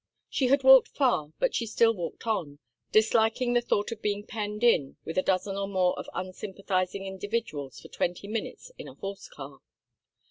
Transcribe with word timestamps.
She 0.31 0.47
had 0.47 0.63
walked 0.63 0.87
far, 0.87 1.31
but 1.37 1.53
she 1.53 1.67
still 1.67 1.93
walked 1.93 2.25
on, 2.25 2.57
disliking 2.91 3.53
the 3.53 3.61
thought 3.61 3.91
of 3.91 4.01
being 4.01 4.25
penned 4.25 4.63
in 4.63 4.97
with 5.05 5.15
a 5.15 5.21
dozen 5.21 5.55
or 5.57 5.67
more 5.67 5.93
of 5.99 6.09
unsympathizing 6.15 7.05
individuals 7.05 7.79
for 7.79 7.87
twenty 7.87 8.27
minutes 8.27 8.71
in 8.79 8.87
a 8.87 8.95
horse 8.95 9.27
car. 9.27 9.59